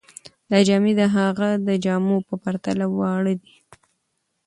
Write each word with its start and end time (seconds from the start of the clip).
دا 0.51 0.59
جامې 0.67 0.93
د 0.99 1.01
هغه 1.15 1.49
د 1.67 1.69
جامو 1.83 2.17
په 2.27 2.35
پرتله 2.43 2.85
واړه 2.97 3.33
دي. 3.41 3.55